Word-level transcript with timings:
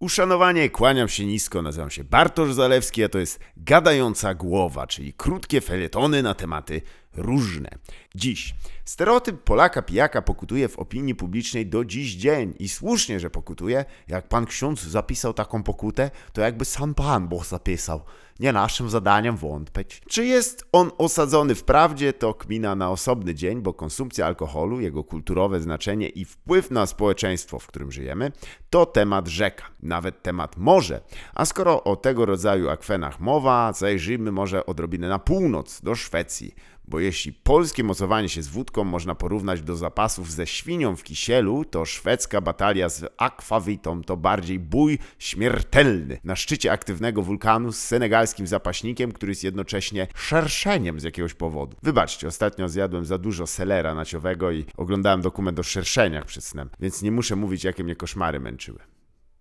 Uszanowanie, 0.00 0.70
kłaniam 0.70 1.08
się 1.08 1.26
nisko, 1.26 1.62
nazywam 1.62 1.90
się 1.90 2.04
Bartosz 2.04 2.54
Zalewski, 2.54 3.04
a 3.04 3.08
to 3.08 3.18
jest 3.18 3.40
Gadająca 3.56 4.34
Głowa, 4.34 4.86
czyli 4.86 5.12
krótkie 5.12 5.60
felietony 5.60 6.22
na 6.22 6.34
tematy 6.34 6.82
różne. 7.14 7.70
Dziś 8.14 8.54
stereotyp 8.90 9.42
Polaka 9.42 9.82
pijaka 9.82 10.22
pokutuje 10.22 10.68
w 10.68 10.78
opinii 10.78 11.14
publicznej 11.14 11.66
do 11.66 11.84
dziś 11.84 12.14
dzień 12.14 12.54
i 12.58 12.68
słusznie, 12.68 13.20
że 13.20 13.30
pokutuje. 13.30 13.84
Jak 14.08 14.28
pan 14.28 14.46
ksiądz 14.46 14.82
zapisał 14.82 15.34
taką 15.34 15.62
pokutę, 15.62 16.10
to 16.32 16.40
jakby 16.40 16.64
sam 16.64 16.94
Pan 16.94 17.28
Bóg 17.28 17.46
zapisał. 17.46 18.00
Nie 18.40 18.52
naszym 18.52 18.90
zadaniem 18.90 19.36
wątpić. 19.36 20.02
Czy 20.08 20.24
jest 20.26 20.64
on 20.72 20.90
osadzony 20.98 21.54
w 21.54 21.64
prawdzie, 21.64 22.12
to 22.12 22.34
kmina 22.34 22.74
na 22.74 22.90
osobny 22.90 23.34
dzień, 23.34 23.60
bo 23.60 23.74
konsumpcja 23.74 24.26
alkoholu, 24.26 24.80
jego 24.80 25.04
kulturowe 25.04 25.60
znaczenie 25.60 26.08
i 26.08 26.24
wpływ 26.24 26.70
na 26.70 26.86
społeczeństwo, 26.86 27.58
w 27.58 27.66
którym 27.66 27.92
żyjemy, 27.92 28.32
to 28.70 28.86
temat 28.86 29.28
rzeka, 29.28 29.64
nawet 29.82 30.22
temat 30.22 30.56
morze. 30.56 31.00
A 31.34 31.44
skoro 31.44 31.84
o 31.84 31.96
tego 31.96 32.26
rodzaju 32.26 32.68
akwenach 32.68 33.20
mowa, 33.20 33.72
zajrzyjmy 33.72 34.32
może 34.32 34.66
odrobinę 34.66 35.08
na 35.08 35.18
północ, 35.18 35.80
do 35.80 35.94
Szwecji. 35.94 36.54
Bo 36.84 37.00
jeśli 37.00 37.32
polskie 37.32 37.84
mocowanie 37.84 38.28
się 38.28 38.42
z 38.42 38.48
wódką 38.48 38.79
można 38.88 39.14
porównać 39.14 39.62
do 39.62 39.76
zapasów 39.76 40.32
ze 40.32 40.46
świnią 40.46 40.96
w 40.96 41.02
kisielu, 41.02 41.64
to 41.64 41.84
szwedzka 41.84 42.40
batalia 42.40 42.88
z 42.88 43.12
akwawitą 43.18 44.02
to 44.02 44.16
bardziej 44.16 44.58
bój 44.58 44.98
śmiertelny 45.18 46.18
na 46.24 46.36
szczycie 46.36 46.72
aktywnego 46.72 47.22
wulkanu 47.22 47.72
z 47.72 47.78
senegalskim 47.78 48.46
zapaśnikiem, 48.46 49.12
który 49.12 49.32
jest 49.32 49.44
jednocześnie 49.44 50.06
szerszeniem 50.14 51.00
z 51.00 51.02
jakiegoś 51.02 51.34
powodu. 51.34 51.76
Wybaczcie, 51.82 52.28
ostatnio 52.28 52.68
zjadłem 52.68 53.04
za 53.04 53.18
dużo 53.18 53.46
selera 53.46 53.94
naciowego 53.94 54.52
i 54.52 54.64
oglądałem 54.76 55.20
dokument 55.20 55.58
o 55.58 55.62
szerszeniach 55.62 56.24
przed 56.24 56.44
snem, 56.44 56.70
więc 56.80 57.02
nie 57.02 57.10
muszę 57.10 57.36
mówić, 57.36 57.64
jakie 57.64 57.84
mnie 57.84 57.96
koszmary 57.96 58.40
męczyły. 58.40 58.78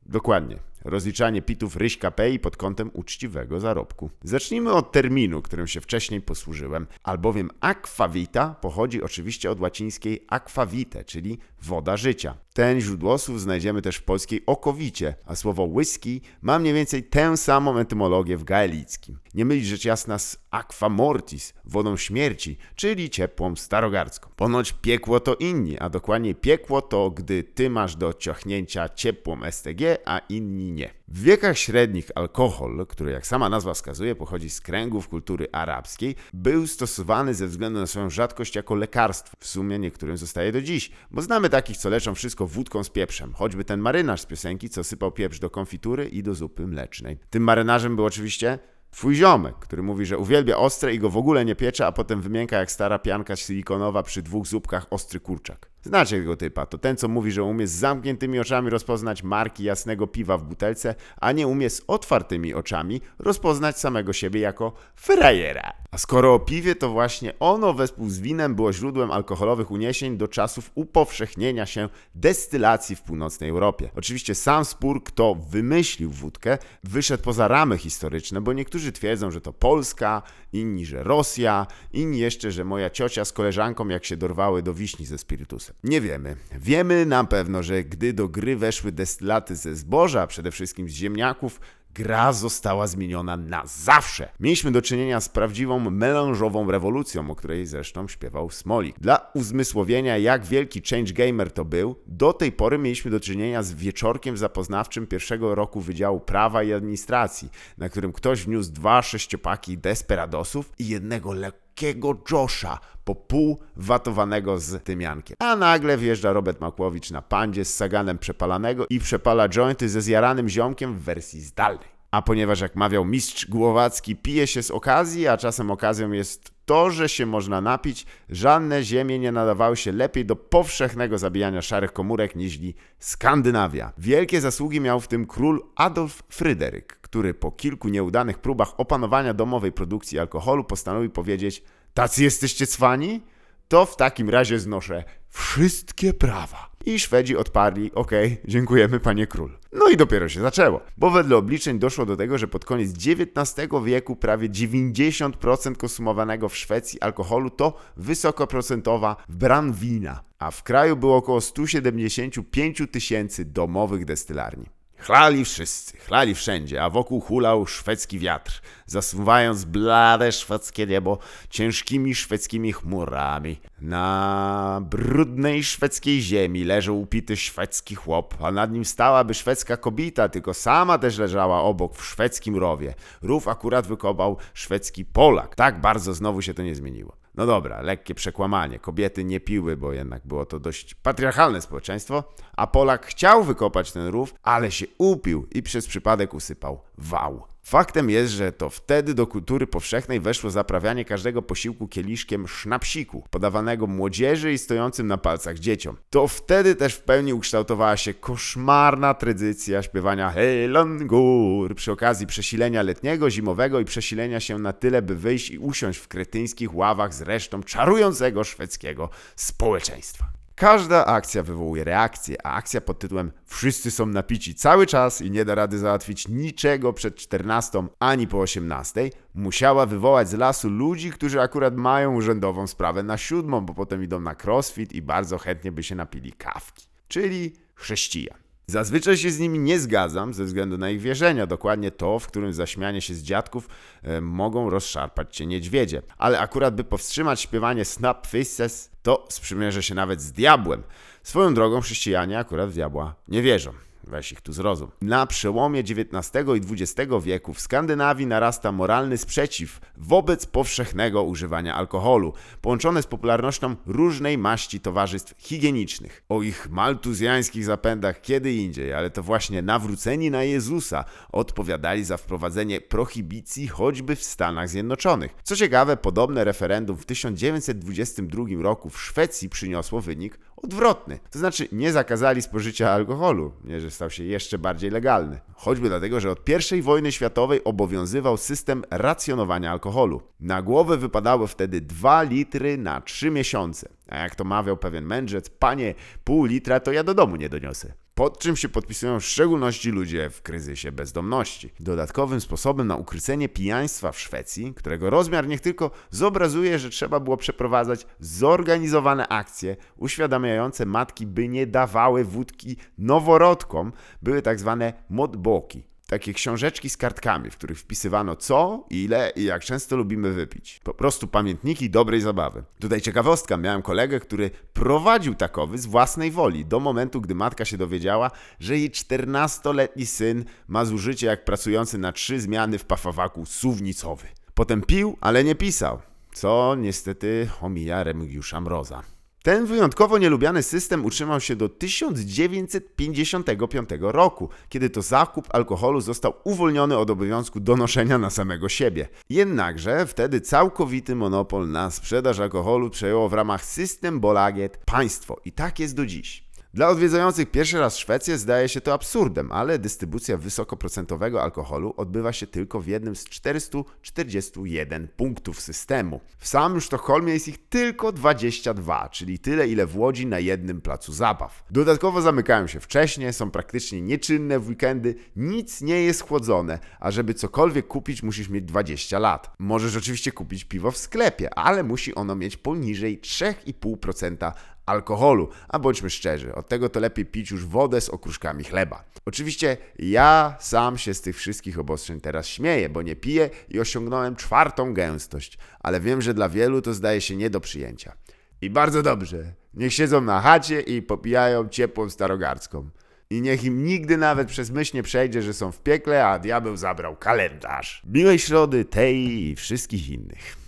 Dokładnie. 0.09 0.59
Rozliczanie 0.85 1.41
pitów 1.41 1.75
Ryśka 1.75 2.11
Pay 2.11 2.39
pod 2.39 2.57
kątem 2.57 2.91
uczciwego 2.93 3.59
zarobku. 3.59 4.09
Zacznijmy 4.23 4.73
od 4.73 4.91
terminu, 4.91 5.41
którym 5.41 5.67
się 5.67 5.81
wcześniej 5.81 6.21
posłużyłem, 6.21 6.87
albowiem 7.03 7.49
aquavita 7.59 8.55
pochodzi 8.61 9.03
oczywiście 9.03 9.51
od 9.51 9.59
łacińskiej 9.59 10.25
aquavite, 10.27 11.03
czyli 11.03 11.37
woda 11.61 11.97
życia. 11.97 12.35
Ten 12.59 12.81
źródłosłów 12.81 13.41
znajdziemy 13.41 13.81
też 13.81 13.95
w 13.95 14.03
polskiej 14.03 14.43
okowicie, 14.45 15.15
a 15.25 15.35
słowo 15.35 15.63
whisky 15.63 16.21
ma 16.41 16.59
mniej 16.59 16.73
więcej 16.73 17.03
tę 17.03 17.37
samą 17.37 17.77
etymologię 17.77 18.37
w 18.37 18.43
gaelickim. 18.43 19.19
Nie 19.33 19.45
mylić 19.45 19.65
rzecz 19.65 19.85
jasna 19.85 20.19
z 20.19 20.37
aqua 20.51 20.89
mortis, 20.89 21.53
wodą 21.65 21.97
śmierci, 21.97 22.57
czyli 22.75 23.09
ciepłą 23.09 23.55
starogardzką. 23.55 24.29
Ponoć 24.35 24.73
piekło 24.73 25.19
to 25.19 25.35
inni, 25.35 25.79
a 25.79 25.89
dokładniej 25.89 26.35
piekło 26.35 26.81
to, 26.81 27.11
gdy 27.11 27.43
ty 27.43 27.69
masz 27.69 27.95
do 27.95 28.13
ciachnięcia 28.13 28.89
ciepłą 28.89 29.39
STG, 29.51 29.97
a 30.05 30.19
inni 30.29 30.71
nie. 30.71 30.98
W 31.11 31.21
wiekach 31.21 31.57
średnich 31.57 32.11
alkohol, 32.15 32.85
który 32.87 33.11
jak 33.11 33.27
sama 33.27 33.49
nazwa 33.49 33.73
wskazuje 33.73 34.15
pochodzi 34.15 34.49
z 34.49 34.61
kręgów 34.61 35.07
kultury 35.07 35.47
arabskiej, 35.51 36.15
był 36.33 36.67
stosowany 36.67 37.33
ze 37.33 37.47
względu 37.47 37.79
na 37.79 37.87
swoją 37.87 38.09
rzadkość 38.09 38.55
jako 38.55 38.75
lekarstwo. 38.75 39.37
W 39.39 39.47
sumie 39.47 39.79
niektórym 39.79 40.17
zostaje 40.17 40.51
do 40.51 40.61
dziś, 40.61 40.91
bo 41.11 41.21
znamy 41.21 41.49
takich, 41.49 41.77
co 41.77 41.89
leczą 41.89 42.15
wszystko 42.15 42.47
wódką 42.47 42.83
z 42.83 42.89
pieprzem. 42.89 43.33
Choćby 43.33 43.65
ten 43.65 43.79
marynarz 43.79 44.21
z 44.21 44.25
piosenki, 44.25 44.69
co 44.69 44.83
sypał 44.83 45.11
pieprz 45.11 45.39
do 45.39 45.49
konfitury 45.49 46.07
i 46.07 46.23
do 46.23 46.35
zupy 46.35 46.67
mlecznej. 46.67 47.17
Tym 47.29 47.43
marynarzem 47.43 47.95
był 47.95 48.05
oczywiście 48.05 48.59
Twój 48.91 49.15
ziomek, 49.15 49.55
który 49.55 49.83
mówi, 49.83 50.05
że 50.05 50.17
uwielbia 50.17 50.57
ostre 50.57 50.93
i 50.93 50.99
go 50.99 51.09
w 51.09 51.17
ogóle 51.17 51.45
nie 51.45 51.55
piecze, 51.55 51.87
a 51.87 51.91
potem 51.91 52.21
wymięka 52.21 52.57
jak 52.57 52.71
stara 52.71 52.99
pianka 52.99 53.35
silikonowa 53.35 54.03
przy 54.03 54.21
dwóch 54.21 54.47
zupkach 54.47 54.85
ostry 54.89 55.19
kurczak. 55.19 55.69
Znacie 55.81 56.17
tego 56.19 56.35
typa, 56.35 56.65
to 56.65 56.77
ten, 56.77 56.97
co 56.97 57.07
mówi, 57.07 57.31
że 57.31 57.43
umie 57.43 57.67
z 57.67 57.71
zamkniętymi 57.71 58.39
oczami 58.39 58.69
rozpoznać 58.69 59.23
marki 59.23 59.63
jasnego 59.63 60.07
piwa 60.07 60.37
w 60.37 60.43
butelce, 60.43 60.95
a 61.21 61.31
nie 61.31 61.47
umie 61.47 61.69
z 61.69 61.81
otwartymi 61.87 62.53
oczami 62.53 63.01
rozpoznać 63.19 63.79
samego 63.79 64.13
siebie 64.13 64.39
jako 64.39 64.73
frajera. 64.95 65.73
A 65.91 65.97
skoro 65.97 66.33
o 66.33 66.39
piwie, 66.39 66.75
to 66.75 66.89
właśnie 66.89 67.39
ono 67.39 67.73
wespół 67.73 68.09
z 68.09 68.19
winem 68.19 68.55
było 68.55 68.73
źródłem 68.73 69.11
alkoholowych 69.11 69.71
uniesień 69.71 70.17
do 70.17 70.27
czasów 70.27 70.71
upowszechnienia 70.75 71.65
się 71.65 71.89
destylacji 72.15 72.95
w 72.95 73.01
północnej 73.01 73.49
Europie. 73.49 73.89
Oczywiście 73.95 74.35
sam 74.35 74.65
spór, 74.65 75.03
kto 75.03 75.35
wymyślił 75.35 76.11
wódkę, 76.11 76.57
wyszedł 76.83 77.23
poza 77.23 77.47
ramy 77.47 77.77
historyczne, 77.77 78.41
bo 78.41 78.53
niektórzy 78.53 78.91
twierdzą, 78.91 79.31
że 79.31 79.41
to 79.41 79.53
Polska, 79.53 80.21
inni, 80.53 80.85
że 80.85 81.03
Rosja, 81.03 81.67
inni 81.93 82.19
jeszcze, 82.19 82.51
że 82.51 82.63
moja 82.65 82.89
ciocia 82.89 83.25
z 83.25 83.33
koleżanką 83.33 83.87
jak 83.87 84.05
się 84.05 84.17
dorwały 84.17 84.63
do 84.63 84.73
wiśni 84.73 85.05
ze 85.05 85.17
spirytusem. 85.17 85.68
Nie 85.83 86.01
wiemy. 86.01 86.35
Wiemy 86.59 87.05
na 87.05 87.23
pewno, 87.23 87.63
że 87.63 87.83
gdy 87.83 88.13
do 88.13 88.27
gry 88.27 88.55
weszły 88.55 88.91
destylaty 88.91 89.55
ze 89.55 89.75
zboża, 89.75 90.27
przede 90.27 90.51
wszystkim 90.51 90.89
z 90.89 90.93
ziemniaków, 90.93 91.59
gra 91.93 92.33
została 92.33 92.87
zmieniona 92.87 93.37
na 93.37 93.63
zawsze. 93.65 94.29
Mieliśmy 94.39 94.71
do 94.71 94.81
czynienia 94.81 95.21
z 95.21 95.29
prawdziwą 95.29 95.79
melanżową 95.79 96.71
rewolucją, 96.71 97.31
o 97.31 97.35
której 97.35 97.65
zresztą 97.65 98.07
śpiewał 98.07 98.49
Smolik. 98.49 98.99
Dla 98.99 99.31
uzmysłowienia, 99.33 100.17
jak 100.17 100.45
wielki 100.45 100.81
change 100.89 101.13
gamer 101.13 101.51
to 101.51 101.65
był, 101.65 101.95
do 102.07 102.33
tej 102.33 102.51
pory 102.51 102.77
mieliśmy 102.77 103.11
do 103.11 103.19
czynienia 103.19 103.63
z 103.63 103.73
wieczorkiem 103.73 104.37
zapoznawczym 104.37 105.07
pierwszego 105.07 105.55
roku 105.55 105.81
Wydziału 105.81 106.19
Prawa 106.19 106.63
i 106.63 106.73
Administracji, 106.73 107.49
na 107.77 107.89
którym 107.89 108.13
ktoś 108.13 108.43
wniósł 108.43 108.71
dwa 108.71 109.01
sześciopaki 109.01 109.77
desperadosów 109.77 110.73
i 110.79 110.87
jednego 110.87 111.33
lekkiego 111.79 112.15
Josha, 112.31 112.79
po 113.03 113.15
pół 113.15 113.59
watowanego 113.75 114.59
z 114.59 114.83
tymiankiem. 114.83 115.35
A 115.39 115.55
nagle 115.55 115.97
wjeżdża 115.97 116.33
Robert 116.33 116.61
Makłowicz 116.61 117.11
na 117.11 117.21
pandzie 117.21 117.65
z 117.65 117.75
saganem 117.75 118.17
przepalanego 118.17 118.85
i 118.89 118.99
przepala 118.99 119.49
jointy 119.49 119.89
ze 119.89 120.01
zjaranym 120.01 120.49
ziomkiem 120.49 120.93
w 120.93 121.01
wersji 121.01 121.41
zdalnej. 121.41 121.99
A 122.11 122.21
ponieważ 122.21 122.61
jak 122.61 122.75
mawiał 122.75 123.05
mistrz 123.05 123.45
Głowacki, 123.45 124.15
pije 124.15 124.47
się 124.47 124.63
z 124.63 124.71
okazji, 124.71 125.27
a 125.27 125.37
czasem 125.37 125.71
okazją 125.71 126.11
jest 126.11 126.51
to, 126.69 126.91
że 126.91 127.09
się 127.09 127.25
można 127.25 127.61
napić, 127.61 128.05
żadne 128.29 128.83
ziemie 128.83 129.19
nie 129.19 129.31
nadawały 129.31 129.77
się 129.77 129.91
lepiej 129.91 130.25
do 130.25 130.35
powszechnego 130.35 131.17
zabijania 131.17 131.61
szarych 131.61 131.93
komórek 131.93 132.35
niż 132.35 132.59
Skandynawia. 132.99 133.93
Wielkie 133.97 134.41
zasługi 134.41 134.81
miał 134.81 134.99
w 134.99 135.07
tym 135.07 135.25
król 135.25 135.65
Adolf 135.75 136.23
Fryderyk, 136.29 136.97
który 137.01 137.33
po 137.33 137.51
kilku 137.51 137.89
nieudanych 137.89 138.39
próbach 138.39 138.79
opanowania 138.79 139.33
domowej 139.33 139.71
produkcji 139.71 140.19
alkoholu 140.19 140.63
postanowił 140.63 141.09
powiedzieć– 141.09 141.63
Tacy 141.93 142.23
jesteście 142.23 142.67
cwani? 142.67 143.21
To 143.67 143.85
w 143.85 143.95
takim 143.95 144.29
razie 144.29 144.59
znoszę 144.59 145.03
wszystkie 145.29 146.13
prawa. 146.13 146.68
I 146.85 146.99
Szwedzi 146.99 147.37
odparli, 147.37 147.91
okej, 147.95 148.37
dziękujemy 148.45 148.99
panie 148.99 149.27
król. 149.27 149.57
No 149.73 149.87
i 149.89 149.97
dopiero 149.97 150.29
się 150.29 150.41
zaczęło, 150.41 150.81
bo 150.97 151.09
wedle 151.11 151.37
obliczeń 151.37 151.79
doszło 151.79 152.05
do 152.05 152.17
tego, 152.17 152.37
że 152.37 152.47
pod 152.47 152.65
koniec 152.65 152.91
XIX 152.91 153.69
wieku 153.85 154.15
prawie 154.15 154.49
90% 154.49 155.77
konsumowanego 155.77 156.49
w 156.49 156.57
Szwecji 156.57 157.01
alkoholu 157.01 157.49
to 157.49 157.77
wysokoprocentowa 157.97 159.15
branwina, 159.29 160.23
a 160.39 160.51
w 160.51 160.63
kraju 160.63 160.95
było 160.95 161.15
około 161.15 161.41
175 161.41 162.81
tysięcy 162.91 163.45
domowych 163.45 164.05
destylarni. 164.05 164.65
Chlali 164.99 165.45
wszyscy, 165.45 165.97
chlali 165.97 166.35
wszędzie, 166.35 166.83
a 166.83 166.89
wokół 166.89 167.21
hulał 167.21 167.67
szwedzki 167.67 168.19
wiatr, 168.19 168.61
zasuwając 168.85 169.65
blade 169.65 170.31
szwedzkie 170.31 170.87
niebo 170.87 171.19
ciężkimi 171.49 172.15
szwedzkimi 172.15 172.73
chmurami. 172.73 173.59
Na 173.81 174.81
brudnej 174.83 175.63
szwedzkiej 175.63 176.21
ziemi 176.21 176.63
leżał 176.63 177.01
upity 177.01 177.37
szwedzki 177.37 177.95
chłop, 177.95 178.35
a 178.41 178.51
nad 178.51 178.71
nim 178.71 178.85
stałaby 178.85 179.33
szwedzka 179.33 179.77
kobieta, 179.77 180.29
tylko 180.29 180.53
sama 180.53 180.97
też 180.97 181.17
leżała 181.17 181.61
obok 181.61 181.95
w 181.95 182.05
szwedzkim 182.05 182.55
rowie. 182.55 182.93
Rów 183.21 183.47
akurat 183.47 183.87
wykopał 183.87 184.37
szwedzki 184.53 185.05
Polak. 185.05 185.55
Tak 185.55 185.81
bardzo 185.81 186.13
znowu 186.13 186.41
się 186.41 186.53
to 186.53 186.63
nie 186.63 186.75
zmieniło. 186.75 187.15
No 187.35 187.45
dobra, 187.45 187.81
lekkie 187.81 188.15
przekłamanie. 188.15 188.79
Kobiety 188.79 189.23
nie 189.23 189.39
piły, 189.39 189.77
bo 189.77 189.93
jednak 189.93 190.27
było 190.27 190.45
to 190.45 190.59
dość 190.59 190.95
patriarchalne 190.95 191.61
społeczeństwo, 191.61 192.23
a 192.57 192.67
Polak 192.67 193.05
chciał 193.05 193.43
wykopać 193.43 193.91
ten 193.91 194.07
rów, 194.07 194.33
ale 194.43 194.71
się 194.71 194.85
upił 194.97 195.47
i 195.51 195.63
przez 195.63 195.87
przypadek 195.87 196.33
usypał 196.33 196.81
wał. 196.97 197.43
Faktem 197.69 198.09
jest, 198.09 198.33
że 198.33 198.51
to 198.51 198.69
wtedy 198.69 199.13
do 199.13 199.27
kultury 199.27 199.67
powszechnej 199.67 200.19
weszło 200.19 200.49
zaprawianie 200.49 201.05
każdego 201.05 201.41
posiłku 201.41 201.87
kieliszkiem 201.87 202.47
sznapsiku, 202.47 203.23
podawanego 203.29 203.87
młodzieży 203.87 204.53
i 204.53 204.57
stojącym 204.57 205.07
na 205.07 205.17
palcach 205.17 205.59
dzieciom. 205.59 205.97
To 206.09 206.27
wtedy 206.27 206.75
też 206.75 206.93
w 206.93 207.01
pełni 207.01 207.33
ukształtowała 207.33 207.97
się 207.97 208.13
koszmarna 208.13 209.13
tradycja 209.13 209.83
śpiewania 209.83 210.29
Helangur 210.29 211.75
przy 211.75 211.91
okazji 211.91 212.27
przesilenia 212.27 212.81
letniego, 212.81 213.29
zimowego 213.29 213.79
i 213.79 213.85
przesilenia 213.85 214.39
się 214.39 214.59
na 214.59 214.73
tyle, 214.73 215.01
by 215.01 215.15
wyjść 215.15 215.49
i 215.49 215.59
usiąść 215.59 215.99
w 215.99 216.07
kretyńskich 216.07 216.75
ławach 216.75 217.13
z 217.13 217.21
resztą 217.21 217.63
czarującego 217.63 218.43
szwedzkiego 218.43 219.09
społeczeństwa. 219.35 220.38
Każda 220.59 221.05
akcja 221.05 221.43
wywołuje 221.43 221.83
reakcję, 221.83 222.45
a 222.45 222.53
akcja 222.53 222.81
pod 222.81 222.99
tytułem 222.99 223.31
Wszyscy 223.45 223.91
są 223.91 224.05
napici 224.05 224.55
cały 224.55 224.85
czas 224.87 225.21
i 225.21 225.31
nie 225.31 225.45
da 225.45 225.55
rady 225.55 225.79
załatwić 225.79 226.27
niczego 226.27 226.93
przed 226.93 227.15
14 227.15 227.87
ani 227.99 228.27
po 228.27 228.39
18 228.39 229.09
musiała 229.35 229.85
wywołać 229.85 230.29
z 230.29 230.33
lasu 230.33 230.69
ludzi, 230.69 231.11
którzy 231.11 231.41
akurat 231.41 231.77
mają 231.77 232.15
urzędową 232.15 232.67
sprawę 232.67 233.03
na 233.03 233.17
siódmą, 233.17 233.61
bo 233.61 233.73
potem 233.73 234.03
idą 234.03 234.19
na 234.19 234.35
crossfit 234.43 234.93
i 234.93 235.01
bardzo 235.01 235.37
chętnie 235.37 235.71
by 235.71 235.83
się 235.83 235.95
napili 235.95 236.33
kawki, 236.33 236.87
czyli 237.07 237.55
chrześcijan. 237.75 238.48
Zazwyczaj 238.69 239.17
się 239.17 239.31
z 239.31 239.39
nimi 239.39 239.59
nie 239.59 239.79
zgadzam 239.79 240.33
ze 240.33 240.45
względu 240.45 240.77
na 240.77 240.89
ich 240.89 241.01
wierzenia, 241.01 241.47
dokładnie 241.47 241.91
to, 241.91 242.19
w 242.19 242.27
którym 242.27 242.53
zaśmianie 242.53 243.01
się 243.01 243.13
z 243.13 243.23
dziadków 243.23 243.69
e, 244.03 244.21
mogą 244.21 244.69
rozszarpać 244.69 245.35
cię 245.35 245.45
niedźwiedzie. 245.45 246.01
Ale 246.17 246.39
akurat 246.39 246.75
by 246.75 246.83
powstrzymać 246.83 247.41
śpiewanie 247.41 247.85
Snap 247.85 248.27
Faces, 248.27 248.91
to 249.03 249.27
sprzymierzę 249.29 249.83
się 249.83 249.95
nawet 249.95 250.21
z 250.21 250.31
diabłem. 250.31 250.83
Swoją 251.23 251.53
drogą 251.53 251.81
chrześcijanie 251.81 252.39
akurat 252.39 252.69
w 252.69 252.73
diabła 252.73 253.15
nie 253.27 253.41
wierzą. 253.41 253.88
Weź 254.09 254.31
ich 254.31 254.41
tu 254.41 254.53
zrozum. 254.53 254.91
Na 255.01 255.25
przełomie 255.25 255.79
XIX 255.79 256.47
i 256.57 256.73
XX 256.73 257.11
wieku 257.23 257.53
w 257.53 257.61
Skandynawii 257.61 258.27
narasta 258.27 258.71
moralny 258.71 259.17
sprzeciw 259.17 259.79
wobec 259.97 260.45
powszechnego 260.45 261.23
używania 261.23 261.75
alkoholu, 261.75 262.33
połączone 262.61 263.03
z 263.03 263.07
popularnością 263.07 263.75
różnej 263.85 264.37
maści 264.37 264.79
towarzystw 264.79 265.33
higienicznych. 265.37 266.23
O 266.29 266.41
ich 266.41 266.69
maltuzjańskich 266.69 267.65
zapędach 267.65 268.21
kiedy 268.21 268.53
indziej, 268.53 268.93
ale 268.93 269.09
to 269.09 269.23
właśnie 269.23 269.61
nawróceni 269.61 270.31
na 270.31 270.43
Jezusa 270.43 271.05
odpowiadali 271.31 272.03
za 272.03 272.17
wprowadzenie 272.17 272.81
prohibicji 272.81 273.67
choćby 273.67 274.15
w 274.15 274.23
Stanach 274.23 274.69
Zjednoczonych. 274.69 275.35
Co 275.43 275.55
ciekawe, 275.55 275.97
podobne 275.97 276.43
referendum 276.43 276.97
w 276.97 277.05
1922 277.05 278.43
roku 278.61 278.89
w 278.89 279.01
Szwecji 279.01 279.49
przyniosło 279.49 280.01
wynik 280.01 280.39
odwrotny. 280.63 281.19
To 281.31 281.39
znaczy 281.39 281.67
nie 281.71 281.91
zakazali 281.91 282.41
spożycia 282.41 282.89
alkoholu, 282.89 283.51
nie, 283.63 283.81
że 283.81 283.91
stał 283.91 284.09
się 284.09 284.23
jeszcze 284.23 284.57
bardziej 284.57 284.89
legalny. 284.89 285.39
Choćby 285.53 285.89
dlatego, 285.89 286.19
że 286.19 286.31
od 286.31 286.49
I 286.77 286.81
wojny 286.81 287.11
światowej 287.11 287.63
obowiązywał 287.63 288.37
system 288.37 288.83
racjonowania 288.91 289.71
alkoholu. 289.71 290.21
Na 290.39 290.61
głowę 290.61 290.97
wypadało 290.97 291.47
wtedy 291.47 291.81
2 291.81 292.23
litry 292.23 292.77
na 292.77 293.01
3 293.01 293.31
miesiące. 293.31 293.89
A 294.07 294.17
jak 294.17 294.35
to 294.35 294.43
mawiał 294.43 294.77
pewien 294.77 295.05
mędrzec, 295.05 295.49
panie, 295.49 295.95
pół 296.23 296.45
litra 296.45 296.79
to 296.79 296.91
ja 296.91 297.03
do 297.03 297.13
domu 297.13 297.35
nie 297.35 297.49
doniosę. 297.49 297.93
Pod 298.19 298.39
czym 298.39 298.55
się 298.55 298.69
podpisują 298.69 299.19
w 299.19 299.25
szczególności 299.25 299.91
ludzie 299.91 300.29
w 300.29 300.41
kryzysie 300.41 300.91
bezdomności. 300.91 301.73
Dodatkowym 301.79 302.41
sposobem 302.41 302.87
na 302.87 302.95
ukrycenie 302.95 303.49
pijaństwa 303.49 304.11
w 304.11 304.19
Szwecji, 304.19 304.73
którego 304.73 305.09
rozmiar 305.09 305.47
niech 305.47 305.61
tylko 305.61 305.91
zobrazuje, 306.09 306.79
że 306.79 306.89
trzeba 306.89 307.19
było 307.19 307.37
przeprowadzać 307.37 308.07
zorganizowane 308.19 309.27
akcje 309.27 309.75
uświadamiające 309.97 310.85
matki, 310.85 311.27
by 311.27 311.47
nie 311.47 311.67
dawały 311.67 312.23
wódki 312.23 312.77
noworodkom, 312.97 313.91
były 314.21 314.41
tak 314.41 314.59
zwane 314.59 314.93
modboki 315.09 315.83
takie 316.09 316.33
książeczki 316.33 316.89
z 316.89 316.97
kartkami, 316.97 317.51
w 317.51 317.57
których 317.57 317.79
wpisywano 317.79 318.35
co, 318.35 318.85
ile 318.89 319.31
i 319.35 319.43
jak 319.43 319.63
często 319.63 319.95
lubimy 319.95 320.31
wypić. 320.31 320.79
Po 320.83 320.93
prostu 320.93 321.27
pamiętniki 321.27 321.89
dobrej 321.89 322.21
zabawy. 322.21 322.63
Tutaj 322.79 323.01
ciekawostka, 323.01 323.57
miałem 323.57 323.81
kolegę, 323.81 324.19
który 324.19 324.51
prowadził 324.73 325.35
takowy 325.35 325.77
z 325.77 325.85
własnej 325.85 326.31
woli, 326.31 326.65
do 326.65 326.79
momentu, 326.79 327.21
gdy 327.21 327.35
matka 327.35 327.65
się 327.65 327.77
dowiedziała, 327.77 328.31
że 328.59 328.77
jej 328.77 328.91
14-letni 328.91 330.05
syn 330.05 330.45
ma 330.67 330.85
zużycie 330.85 331.27
jak 331.27 331.45
pracujący 331.45 331.97
na 331.97 332.11
trzy 332.11 332.39
zmiany 332.39 332.77
w 332.77 332.85
pafawaku 332.85 333.45
suwnicowy. 333.45 334.27
Potem 334.53 334.81
pił, 334.81 335.17
ale 335.21 335.43
nie 335.43 335.55
pisał, 335.55 335.99
co 336.33 336.75
niestety 336.77 337.49
omija 337.61 338.03
Remigiusza 338.03 338.61
Mroza. 338.61 339.18
Ten 339.43 339.65
wyjątkowo 339.65 340.17
nielubiany 340.17 340.63
system 340.63 341.05
utrzymał 341.05 341.41
się 341.41 341.55
do 341.55 341.69
1955 341.69 343.89
roku, 343.99 344.49
kiedy 344.69 344.89
to 344.89 345.01
zakup 345.01 345.47
alkoholu 345.49 346.01
został 346.01 346.33
uwolniony 346.43 346.97
od 346.97 347.09
obowiązku 347.09 347.59
donoszenia 347.59 348.17
na 348.17 348.29
samego 348.29 348.69
siebie. 348.69 349.07
Jednakże 349.29 350.05
wtedy 350.05 350.41
całkowity 350.41 351.15
monopol 351.15 351.71
na 351.71 351.91
sprzedaż 351.91 352.39
alkoholu 352.39 352.89
przejęło 352.89 353.29
w 353.29 353.33
ramach 353.33 353.65
System 353.65 354.19
Bolaget 354.19 354.77
państwo 354.85 355.41
i 355.45 355.51
tak 355.51 355.79
jest 355.79 355.95
do 355.95 356.05
dziś. 356.05 356.48
Dla 356.73 356.87
odwiedzających 356.89 357.51
pierwszy 357.51 357.79
raz 357.79 357.97
Szwecję 357.97 358.37
zdaje 358.37 358.69
się 358.69 358.81
to 358.81 358.93
absurdem, 358.93 359.51
ale 359.51 359.79
dystrybucja 359.79 360.37
wysokoprocentowego 360.37 361.43
alkoholu 361.43 361.93
odbywa 361.97 362.33
się 362.33 362.47
tylko 362.47 362.79
w 362.79 362.87
jednym 362.87 363.15
z 363.15 363.23
441 363.23 365.07
punktów 365.07 365.61
systemu. 365.61 366.19
W 366.37 366.47
samym 366.47 366.81
Sztokholmie 366.81 367.33
jest 367.33 367.47
ich 367.47 367.69
tylko 367.69 368.11
22, 368.11 369.09
czyli 369.09 369.39
tyle 369.39 369.67
ile 369.67 369.85
w 369.85 369.97
Łodzi 369.97 370.25
na 370.25 370.39
jednym 370.39 370.81
placu 370.81 371.13
zabaw. 371.13 371.63
Dodatkowo 371.71 372.21
zamykają 372.21 372.67
się 372.67 372.79
wcześniej, 372.79 373.33
są 373.33 373.51
praktycznie 373.51 374.01
nieczynne 374.01 374.59
w 374.59 374.69
weekendy, 374.69 375.15
nic 375.35 375.81
nie 375.81 376.01
jest 376.01 376.21
chłodzone, 376.21 376.79
a 376.99 377.11
żeby 377.11 377.33
cokolwiek 377.33 377.87
kupić 377.87 378.23
musisz 378.23 378.49
mieć 378.49 378.65
20 378.65 379.19
lat. 379.19 379.51
Możesz 379.59 379.95
oczywiście 379.95 380.31
kupić 380.31 380.63
piwo 380.63 380.91
w 380.91 380.97
sklepie, 380.97 381.53
ale 381.53 381.83
musi 381.83 382.15
ono 382.15 382.35
mieć 382.35 382.57
poniżej 382.57 383.21
3,5% 383.21 384.51
alkoholu. 384.89 385.49
A 385.67 385.79
bądźmy 385.79 386.09
szczerzy, 386.09 386.55
od 386.55 386.67
tego 386.67 386.89
to 386.89 386.99
lepiej 386.99 387.25
pić 387.25 387.51
już 387.51 387.65
wodę 387.65 388.01
z 388.01 388.09
okruszkami 388.09 388.63
chleba. 388.63 389.03
Oczywiście 389.25 389.77
ja 389.99 390.55
sam 390.59 390.97
się 390.97 391.13
z 391.13 391.21
tych 391.21 391.37
wszystkich 391.37 391.79
obostrzeń 391.79 392.21
teraz 392.21 392.47
śmieję, 392.47 392.89
bo 392.89 393.01
nie 393.01 393.15
piję 393.15 393.49
i 393.69 393.79
osiągnąłem 393.79 394.35
czwartą 394.35 394.93
gęstość, 394.93 395.57
ale 395.79 395.99
wiem, 395.99 396.21
że 396.21 396.33
dla 396.33 396.49
wielu 396.49 396.81
to 396.81 396.93
zdaje 396.93 397.21
się 397.21 397.35
nie 397.35 397.49
do 397.49 397.59
przyjęcia. 397.59 398.13
I 398.61 398.69
bardzo 398.69 399.03
dobrze, 399.03 399.53
niech 399.73 399.93
siedzą 399.93 400.21
na 400.21 400.41
chacie 400.41 400.81
i 400.81 401.01
popijają 401.01 401.69
ciepłą 401.69 402.09
starogardzką. 402.09 402.89
I 403.31 403.41
niech 403.41 403.63
im 403.63 403.83
nigdy 403.83 404.17
nawet 404.17 404.47
przez 404.47 404.71
myśl 404.71 404.97
nie 404.97 405.03
przejdzie, 405.03 405.41
że 405.41 405.53
są 405.53 405.71
w 405.71 405.79
piekle, 405.79 406.25
a 406.25 406.39
diabeł 406.39 406.77
zabrał 406.77 407.15
kalendarz. 407.15 408.01
Miłej 408.05 408.39
środy, 408.39 408.85
tej 408.85 409.17
i 409.17 409.55
wszystkich 409.55 410.09
innych. 410.09 410.55